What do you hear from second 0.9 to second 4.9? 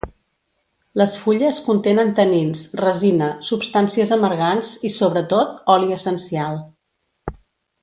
Les fulles contenen tanins, resina, substàncies amargants